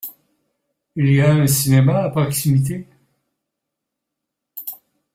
[0.95, 2.87] Il y a un cinéma à proximité?